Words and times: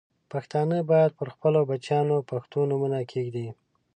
پښتانه 0.31 0.77
باید 0.91 1.11
پر 1.19 1.27
خپلو 1.35 1.59
بچیانو 1.69 2.15
پښتو 2.31 2.59
نومونه 2.69 2.99
کښېږدي. 3.09 3.47